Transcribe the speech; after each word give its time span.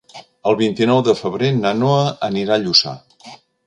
El 0.51 0.57
vint-i-nou 0.61 1.03
de 1.09 1.15
febrer 1.21 1.53
na 1.61 1.77
Noa 1.85 2.03
anirà 2.33 2.61
a 2.61 2.63
Lluçà. 2.67 3.01